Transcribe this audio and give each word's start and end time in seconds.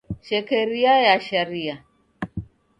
Shekeria 0.27 0.93
ya 1.01 1.19
sharia. 1.19 1.75